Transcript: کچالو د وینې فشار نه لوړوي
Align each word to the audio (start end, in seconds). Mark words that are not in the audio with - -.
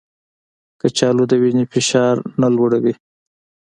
کچالو 0.79 1.23
د 1.27 1.33
وینې 1.41 1.65
فشار 1.73 2.15
نه 2.41 2.47
لوړوي 2.55 2.93